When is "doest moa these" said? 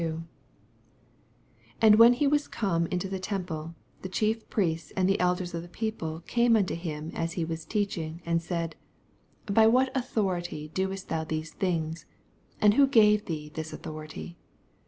10.73-11.51